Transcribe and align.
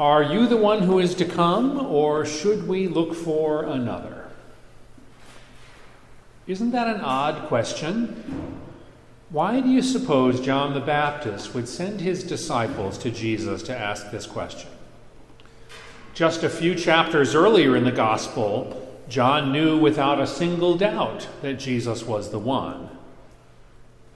Are 0.00 0.22
you 0.22 0.46
the 0.46 0.56
one 0.56 0.84
who 0.84 0.98
is 0.98 1.14
to 1.16 1.26
come, 1.26 1.78
or 1.78 2.24
should 2.24 2.66
we 2.66 2.88
look 2.88 3.14
for 3.14 3.64
another? 3.64 4.30
Isn't 6.46 6.70
that 6.70 6.88
an 6.88 7.02
odd 7.02 7.48
question? 7.48 8.58
Why 9.28 9.60
do 9.60 9.68
you 9.68 9.82
suppose 9.82 10.40
John 10.40 10.72
the 10.72 10.80
Baptist 10.80 11.54
would 11.54 11.68
send 11.68 12.00
his 12.00 12.24
disciples 12.24 12.96
to 12.96 13.10
Jesus 13.10 13.62
to 13.64 13.76
ask 13.76 14.10
this 14.10 14.24
question? 14.24 14.70
Just 16.14 16.44
a 16.44 16.48
few 16.48 16.74
chapters 16.74 17.34
earlier 17.34 17.76
in 17.76 17.84
the 17.84 17.92
Gospel, 17.92 18.98
John 19.10 19.52
knew 19.52 19.76
without 19.76 20.18
a 20.18 20.26
single 20.26 20.78
doubt 20.78 21.28
that 21.42 21.58
Jesus 21.58 22.04
was 22.04 22.30
the 22.30 22.38
one. 22.38 22.88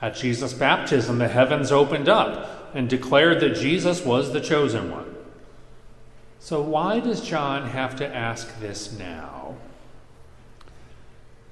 At 0.00 0.16
Jesus' 0.16 0.54
baptism, 0.54 1.18
the 1.18 1.28
heavens 1.28 1.70
opened 1.70 2.08
up 2.08 2.70
and 2.74 2.88
declared 2.88 3.40
that 3.40 3.56
Jesus 3.56 4.02
was 4.02 4.32
the 4.32 4.40
chosen 4.40 4.90
one. 4.90 5.13
So, 6.44 6.60
why 6.60 7.00
does 7.00 7.22
John 7.22 7.70
have 7.70 7.96
to 7.96 8.06
ask 8.06 8.60
this 8.60 8.92
now? 8.98 9.54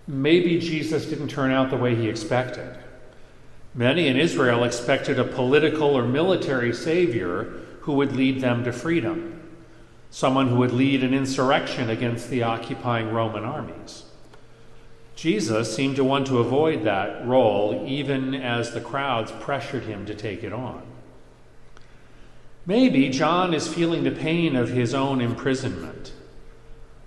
Maybe 0.06 0.58
Jesus 0.58 1.06
didn't 1.06 1.28
turn 1.28 1.50
out 1.50 1.70
the 1.70 1.78
way 1.78 1.94
he 1.94 2.10
expected. 2.10 2.76
Many 3.74 4.08
in 4.08 4.18
Israel 4.18 4.64
expected 4.64 5.18
a 5.18 5.24
political 5.24 5.96
or 5.96 6.06
military 6.06 6.74
savior 6.74 7.54
who 7.80 7.94
would 7.94 8.14
lead 8.14 8.42
them 8.42 8.64
to 8.64 8.70
freedom, 8.70 9.40
someone 10.10 10.48
who 10.48 10.56
would 10.56 10.72
lead 10.72 11.02
an 11.02 11.14
insurrection 11.14 11.88
against 11.88 12.28
the 12.28 12.42
occupying 12.42 13.12
Roman 13.12 13.44
armies. 13.44 14.04
Jesus 15.16 15.74
seemed 15.74 15.96
to 15.96 16.04
want 16.04 16.26
to 16.26 16.36
avoid 16.36 16.84
that 16.84 17.26
role 17.26 17.82
even 17.88 18.34
as 18.34 18.72
the 18.72 18.80
crowds 18.82 19.32
pressured 19.40 19.84
him 19.84 20.04
to 20.04 20.14
take 20.14 20.44
it 20.44 20.52
on. 20.52 20.91
Maybe 22.64 23.08
John 23.08 23.54
is 23.54 23.72
feeling 23.72 24.04
the 24.04 24.12
pain 24.12 24.54
of 24.54 24.68
his 24.68 24.94
own 24.94 25.20
imprisonment. 25.20 26.12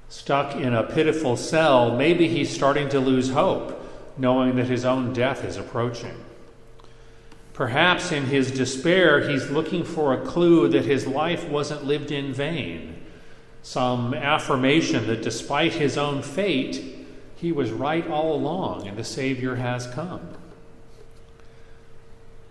Stuck 0.10 0.56
in 0.56 0.74
a 0.74 0.84
pitiful 0.84 1.38
cell, 1.38 1.96
maybe 1.96 2.28
he's 2.28 2.54
starting 2.54 2.90
to 2.90 3.00
lose 3.00 3.30
hope, 3.30 3.82
knowing 4.18 4.56
that 4.58 4.68
his 4.68 4.86
own 4.86 5.14
death 5.14 5.44
is 5.46 5.58
approaching. 5.58 6.16
Perhaps 7.54 8.12
in 8.12 8.26
his 8.26 8.52
despair, 8.52 9.30
he's 9.30 9.50
looking 9.50 9.86
for 9.86 10.14
a 10.14 10.26
clue 10.26 10.68
that 10.68 10.84
his 10.84 11.08
life 11.08 11.48
wasn't 11.48 11.86
lived 11.86 12.12
in 12.12 12.34
vain, 12.34 13.02
some 13.64 14.14
affirmation 14.14 15.08
that 15.08 15.22
despite 15.22 15.74
his 15.74 15.98
own 15.98 16.22
fate, 16.22 17.08
he 17.38 17.54
was 17.54 17.72
right 17.72 18.08
all 18.10 18.36
along 18.36 18.88
and 18.88 18.98
the 18.98 19.04
Savior 19.04 19.56
has 19.56 19.88
come. 19.88 20.22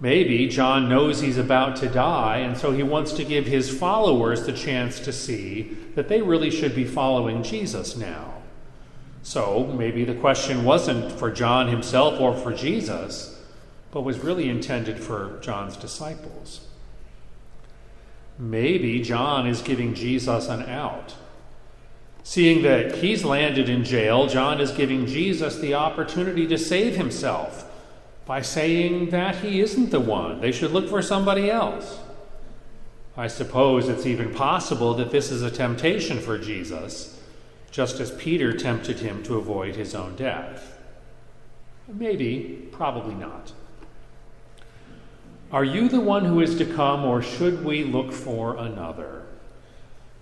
Maybe 0.04 0.48
John 0.48 0.90
knows 0.90 1.22
he's 1.22 1.38
about 1.38 1.76
to 1.76 1.88
die, 1.88 2.36
and 2.36 2.58
so 2.58 2.72
he 2.72 2.82
wants 2.82 3.14
to 3.14 3.24
give 3.24 3.46
his 3.46 3.74
followers 3.74 4.44
the 4.44 4.52
chance 4.52 5.00
to 5.00 5.14
see 5.14 5.78
that 5.94 6.08
they 6.08 6.20
really 6.20 6.50
should 6.50 6.74
be 6.74 6.84
following 6.84 7.42
Jesus 7.42 7.96
now. 7.96 8.34
So 9.22 9.64
maybe 9.64 10.04
the 10.04 10.14
question 10.14 10.62
wasn't 10.62 11.10
for 11.10 11.30
John 11.30 11.68
himself 11.68 12.20
or 12.20 12.36
for 12.36 12.52
Jesus, 12.52 13.42
but 13.92 14.02
was 14.02 14.18
really 14.18 14.50
intended 14.50 14.98
for 14.98 15.38
John's 15.40 15.74
disciples. 15.74 16.66
Maybe 18.38 19.00
John 19.00 19.46
is 19.46 19.62
giving 19.62 19.94
Jesus 19.94 20.50
an 20.50 20.64
out. 20.64 21.14
Seeing 22.22 22.62
that 22.64 22.96
he's 22.96 23.24
landed 23.24 23.70
in 23.70 23.84
jail, 23.84 24.26
John 24.26 24.60
is 24.60 24.70
giving 24.70 25.06
Jesus 25.06 25.56
the 25.56 25.72
opportunity 25.72 26.46
to 26.48 26.58
save 26.58 26.94
himself 26.94 27.70
by 28.26 28.40
saying 28.40 29.10
that 29.10 29.36
he 29.36 29.60
isn't 29.60 29.90
the 29.90 30.00
one. 30.00 30.40
They 30.40 30.52
should 30.52 30.70
look 30.70 30.88
for 30.88 31.02
somebody 31.02 31.50
else. 31.50 31.98
I 33.16 33.26
suppose 33.28 33.88
it's 33.88 34.06
even 34.06 34.34
possible 34.34 34.94
that 34.94 35.10
this 35.10 35.30
is 35.30 35.42
a 35.42 35.50
temptation 35.50 36.18
for 36.18 36.36
Jesus, 36.36 37.20
just 37.70 38.00
as 38.00 38.10
Peter 38.16 38.52
tempted 38.52 39.00
him 39.00 39.22
to 39.24 39.36
avoid 39.36 39.76
his 39.76 39.94
own 39.94 40.16
death. 40.16 40.78
Maybe, 41.86 42.68
probably 42.72 43.14
not. 43.14 43.52
Are 45.52 45.64
you 45.64 45.88
the 45.88 46.00
one 46.00 46.24
who 46.24 46.40
is 46.40 46.56
to 46.56 46.64
come, 46.64 47.04
or 47.04 47.22
should 47.22 47.64
we 47.64 47.84
look 47.84 48.10
for 48.10 48.56
another? 48.56 49.22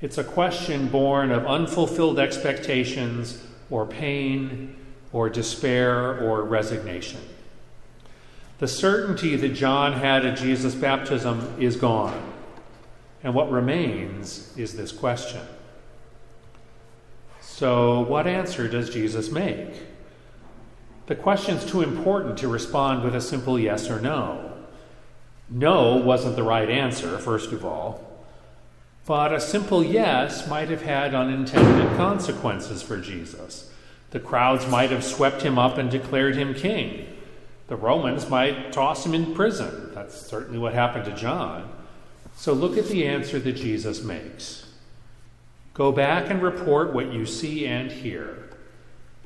It's 0.03 0.19
a 0.19 0.25
question 0.25 0.89
born 0.89 1.31
of 1.31 1.47
unfulfilled 1.47 2.19
expectations, 2.19 3.43
or 3.71 3.87
pain, 3.87 4.77
or 5.13 5.31
despair, 5.31 6.19
or 6.19 6.43
resignation. 6.43 7.21
The 8.63 8.69
certainty 8.69 9.35
that 9.35 9.55
John 9.55 9.95
had 9.95 10.25
at 10.25 10.39
Jesus' 10.39 10.77
baptism 10.77 11.57
is 11.59 11.75
gone. 11.75 12.33
And 13.25 13.35
what 13.35 13.51
remains 13.51 14.57
is 14.57 14.77
this 14.77 14.93
question. 14.93 15.41
So, 17.41 18.03
what 18.03 18.29
answer 18.29 18.69
does 18.69 18.89
Jesus 18.89 19.33
make? 19.33 19.83
The 21.07 21.17
question's 21.17 21.65
too 21.65 21.83
important 21.83 22.39
to 22.39 22.47
respond 22.47 23.03
with 23.03 23.17
a 23.17 23.21
simple 23.21 23.59
yes 23.59 23.91
or 23.91 24.01
no. 24.01 24.53
No 25.51 25.97
wasn't 25.97 26.37
the 26.37 26.45
right 26.45 26.71
answer, 26.71 27.19
first 27.19 27.51
of 27.51 27.65
all. 27.65 28.23
But 29.07 29.33
a 29.33 29.41
simple 29.41 29.83
yes 29.83 30.49
might 30.49 30.69
have 30.69 30.83
had 30.83 31.17
unintended 31.17 31.97
consequences 31.97 32.81
for 32.81 32.97
Jesus. 32.97 33.73
The 34.13 34.21
crowds 34.21 34.69
might 34.69 34.93
have 34.93 35.03
swept 35.03 35.43
him 35.43 35.59
up 35.59 35.79
and 35.79 35.91
declared 35.91 36.37
him 36.37 36.55
king. 36.55 37.12
The 37.73 37.79
Romans 37.79 38.29
might 38.29 38.71
toss 38.71 39.07
him 39.07 39.15
in 39.15 39.35
prison. 39.35 39.93
That's 39.95 40.15
certainly 40.15 40.59
what 40.59 40.75
happened 40.75 41.07
to 41.07 41.15
John. 41.17 41.73
So 42.37 42.53
look 42.53 42.77
at 42.77 42.89
the 42.89 43.07
answer 43.07 43.39
that 43.39 43.53
Jesus 43.53 44.03
makes. 44.03 44.67
Go 45.73 45.91
back 45.91 46.29
and 46.29 46.43
report 46.43 46.93
what 46.93 47.15
you 47.15 47.25
see 47.25 47.67
and 47.67 47.91
hear. 47.91 48.51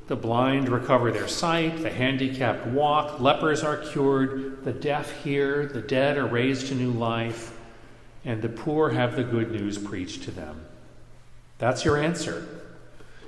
The 0.07 0.15
blind 0.15 0.69
recover 0.69 1.11
their 1.11 1.27
sight, 1.27 1.81
the 1.81 1.89
handicapped 1.89 2.67
walk, 2.67 3.19
lepers 3.19 3.65
are 3.65 3.75
cured, 3.75 4.63
the 4.63 4.71
deaf 4.71 5.11
hear, 5.25 5.65
the 5.65 5.81
dead 5.81 6.17
are 6.17 6.25
raised 6.25 6.67
to 6.67 6.75
new 6.75 6.91
life, 6.91 7.51
and 8.23 8.41
the 8.41 8.47
poor 8.47 8.91
have 8.91 9.17
the 9.17 9.25
good 9.25 9.51
news 9.51 9.77
preached 9.77 10.23
to 10.23 10.31
them. 10.31 10.61
That's 11.57 11.83
your 11.83 11.97
answer. 11.97 12.47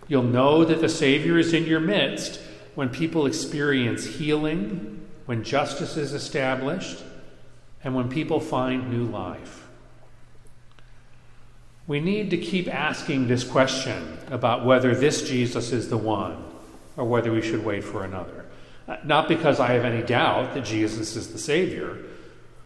You'll 0.08 0.24
know 0.24 0.64
that 0.64 0.80
the 0.80 0.88
Savior 0.88 1.38
is 1.38 1.54
in 1.54 1.66
your 1.66 1.82
midst 1.82 2.40
when 2.74 2.88
people 2.88 3.26
experience 3.26 4.06
healing, 4.06 4.96
when 5.30 5.44
justice 5.44 5.96
is 5.96 6.12
established, 6.12 7.04
and 7.84 7.94
when 7.94 8.10
people 8.10 8.40
find 8.40 8.90
new 8.90 9.04
life. 9.04 9.68
We 11.86 12.00
need 12.00 12.32
to 12.32 12.38
keep 12.40 12.68
asking 12.68 13.28
this 13.28 13.44
question 13.44 14.18
about 14.32 14.66
whether 14.66 14.96
this 14.96 15.30
Jesus 15.30 15.72
is 15.72 15.88
the 15.88 16.00
one 16.00 16.44
or 16.98 17.04
whether 17.04 17.32
we 17.32 17.44
should 17.44 17.64
wait 17.64 17.84
for 17.84 18.04
another. 18.04 18.48
Uh, 18.88 18.98
not 19.04 19.28
because 19.28 19.60
I 19.60 19.74
have 19.74 19.86
any 19.86 20.02
doubt 20.02 20.56
that 20.56 20.66
Jesus 20.66 21.16
is 21.16 21.32
the 21.32 21.38
Savior, 21.38 22.00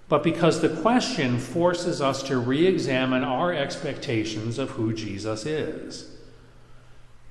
but 0.07 0.23
because 0.23 0.61
the 0.61 0.69
question 0.69 1.39
forces 1.39 2.01
us 2.01 2.23
to 2.23 2.37
re 2.37 2.65
examine 2.65 3.25
our 3.25 3.53
expectations 3.53 4.57
of 4.57 4.69
who 4.69 4.93
Jesus 4.93 5.45
is. 5.45 6.09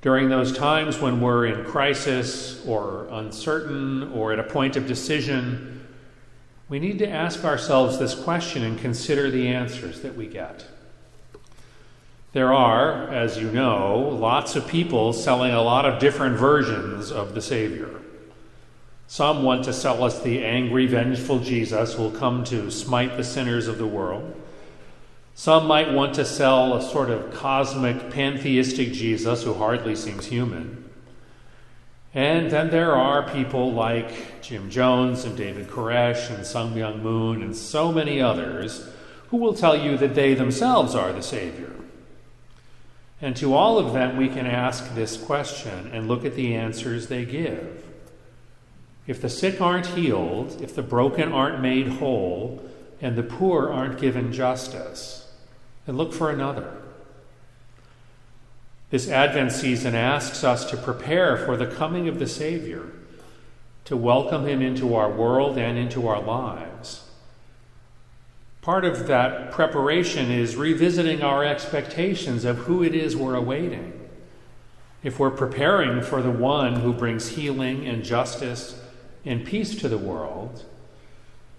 During 0.03 0.29
those 0.29 0.53
times 0.57 0.99
when 0.99 1.21
we're 1.21 1.47
in 1.47 1.65
crisis 1.65 2.61
or 2.67 3.07
uncertain 3.11 4.13
or 4.13 4.33
at 4.33 4.41
a 4.41 4.45
point 4.45 4.77
of 4.77 4.87
decision, 4.87 5.87
we 6.69 6.81
need 6.81 6.99
to 6.99 7.09
ask 7.09 7.45
ourselves 7.45 7.99
this 7.99 8.15
question 8.15 8.65
and 8.65 8.79
consider 8.79 9.31
the 9.31 9.49
answers 9.49 10.01
that 10.01 10.17
we 10.17 10.27
get. 10.27 10.67
There 12.33 12.53
are, 12.53 13.09
as 13.09 13.39
you 13.39 13.51
know, 13.53 13.99
lots 14.19 14.57
of 14.57 14.67
people 14.67 15.13
selling 15.13 15.53
a 15.53 15.63
lot 15.63 15.85
of 15.85 16.01
different 16.01 16.37
versions 16.37 17.13
of 17.13 17.35
the 17.35 17.43
Savior. 17.43 18.01
Some 19.07 19.43
want 19.43 19.65
to 19.65 19.73
sell 19.73 20.03
us 20.03 20.21
the 20.21 20.43
angry, 20.43 20.87
vengeful 20.87 21.41
Jesus 21.41 21.93
who 21.93 22.05
will 22.05 22.11
come 22.11 22.43
to 22.45 22.71
smite 22.71 23.17
the 23.17 23.25
sinners 23.25 23.69
of 23.69 23.79
the 23.79 23.87
world. 23.87 24.35
Some 25.35 25.67
might 25.67 25.93
want 25.93 26.15
to 26.15 26.25
sell 26.25 26.75
a 26.75 26.83
sort 26.83 27.11
of 27.11 27.33
cosmic 27.33 28.11
pantheistic 28.11 28.93
Jesus 28.93 29.43
who 29.43 29.55
hardly 29.55 29.97
seems 29.97 30.27
human. 30.27 30.91
And 32.15 32.51
then 32.51 32.71
there 32.71 32.95
are 32.95 33.31
people 33.31 33.73
like 33.73 34.43
Jim 34.43 34.71
Jones 34.71 35.25
and 35.25 35.37
David 35.37 35.69
Koresh 35.69 36.29
and 36.35 36.45
Sun 36.45 36.75
Myung 36.75 37.01
Moon 37.01 37.43
and 37.43 37.57
so 37.57 37.91
many 37.91 38.21
others 38.21 38.87
who 39.29 39.39
will 39.39 39.55
tell 39.55 39.75
you 39.75 39.97
that 39.97 40.15
they 40.15 40.35
themselves 40.35 40.95
are 40.95 41.13
the 41.13 41.23
Savior. 41.23 41.73
And 43.23 43.35
to 43.37 43.55
all 43.55 43.79
of 43.79 43.95
them, 43.95 44.19
we 44.19 44.29
can 44.29 44.47
ask 44.47 44.95
this 44.95 45.17
question 45.17 45.91
and 45.93 46.07
look 46.07 46.25
at 46.27 46.35
the 46.35 46.55
answers 46.55 47.07
they 47.07 47.25
give. 47.25 47.83
If 49.07 49.23
the 49.23 49.31
sick 49.31 49.61
aren't 49.61 49.87
healed, 49.87 50.61
if 50.61 50.75
the 50.75 50.83
broken 50.83 51.33
aren't 51.33 51.63
made 51.63 51.89
whole, 51.89 52.63
and 53.01 53.17
the 53.17 53.23
poor 53.23 53.71
aren't 53.71 54.01
given 54.01 54.33
justice, 54.33 55.22
and 55.87 55.97
look 55.97 56.13
for 56.13 56.31
another. 56.31 56.77
This 58.91 59.09
Advent 59.09 59.53
season 59.53 59.95
asks 59.95 60.45
us 60.45 60.71
to 60.71 60.77
prepare 60.77 61.37
for 61.37 61.57
the 61.57 61.67
coming 61.67 62.09
of 62.09 62.19
the 62.19 62.27
Savior, 62.27 62.93
to 63.87 63.97
welcome 63.97 64.47
him 64.47 64.61
into 64.61 64.95
our 64.95 65.11
world 65.11 65.57
and 65.57 65.79
into 65.79 66.07
our 66.07 66.21
lives. 66.21 67.09
Part 68.61 68.85
of 68.85 69.09
that 69.09 69.51
preparation 69.51 70.31
is 70.31 70.55
revisiting 70.55 71.23
our 71.23 71.45
expectations 71.45 72.45
of 72.45 72.59
who 72.59 72.85
it 72.85 72.95
is 72.95 73.17
we're 73.17 73.35
awaiting. 73.35 73.99
If 75.03 75.19
we're 75.19 75.31
preparing 75.31 76.01
for 76.03 76.23
the 76.23 76.31
one 76.31 76.77
who 76.77 76.93
brings 76.93 77.31
healing 77.31 77.89
and 77.89 78.05
justice 78.05 78.81
and 79.25 79.45
peace 79.45 79.75
to 79.81 79.89
the 79.89 79.99
world, 79.99 80.65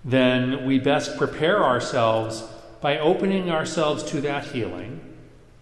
then 0.06 0.66
we 0.66 0.80
best 0.80 1.18
prepare 1.18 1.64
ourselves 1.64 2.44
by 2.83 3.00
opening 3.00 3.50
ourselves 3.50 4.03
to 4.03 4.19
that 4.19 4.44
healing, 4.47 5.00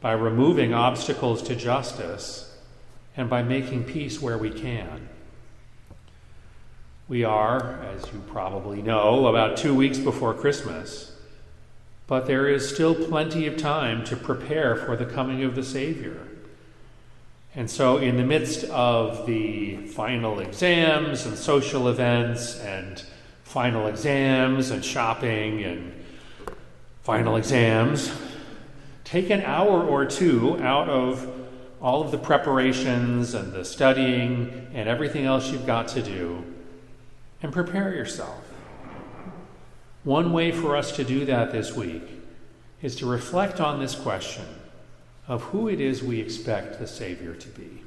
by 0.02 0.12
removing 0.12 0.74
obstacles 0.74 1.44
to 1.44 1.56
justice, 1.56 2.52
and 3.16 3.30
by 3.30 3.44
making 3.44 3.84
peace 3.84 4.20
where 4.20 4.40
we 4.40 4.50
can. 4.50 5.08
We 7.08 7.24
are, 7.24 7.80
as 7.84 8.12
you 8.12 8.24
probably 8.28 8.82
know, 8.82 9.28
about 9.28 9.56
two 9.56 9.76
weeks 9.76 10.00
before 10.00 10.34
Christmas, 10.34 11.16
but 12.08 12.26
there 12.26 12.48
is 12.48 12.68
still 12.68 12.96
plenty 12.96 13.46
of 13.46 13.56
time 13.56 14.04
to 14.06 14.16
prepare 14.16 14.76
for 14.76 14.98
the 14.98 15.06
coming 15.06 15.44
of 15.44 15.54
the 15.54 15.64
Savior. 15.64 16.28
And 17.54 17.70
so, 17.70 17.98
in 17.98 18.18
the 18.18 18.24
midst 18.24 18.64
of 18.64 19.28
the 19.28 19.78
final 19.90 20.40
exams 20.40 21.28
and 21.28 21.38
social 21.38 21.88
events 21.88 22.60
and 22.62 23.04
final 23.44 23.86
exams 23.86 24.72
and 24.72 24.84
shopping 24.84 25.64
and 25.64 26.01
final 27.02 27.36
exams, 27.36 28.12
take 29.04 29.30
an 29.30 29.42
hour 29.42 29.84
or 29.84 30.06
two 30.06 30.58
out 30.60 30.90
of 30.90 31.28
all 31.82 32.02
of 32.02 32.12
the 32.12 32.18
preparations 32.18 33.34
and 33.34 33.52
the 33.54 33.66
studying 33.66 34.68
and 34.74 34.88
everything 34.88 35.26
else 35.26 35.52
you've 35.52 35.66
got 35.66 35.88
to 35.88 36.02
do 36.02 36.44
and 37.42 37.52
prepare 37.52 37.94
yourself. 37.94 38.44
One 40.04 40.32
way 40.32 40.52
for 40.52 40.76
us 40.76 40.96
to 40.96 41.04
do 41.04 41.26
that 41.26 41.52
this 41.52 41.76
week 41.76 42.04
is 42.82 42.96
to 42.98 43.06
reflect 43.06 43.60
on 43.60 43.80
this 43.80 43.96
question 43.96 44.46
of 45.28 45.44
who 45.44 45.68
it 45.68 45.80
is 45.80 46.04
we 46.04 46.20
expect 46.20 46.80
the 46.80 46.88
Savior 46.88 47.34
to 47.34 47.48
be. 47.50 47.82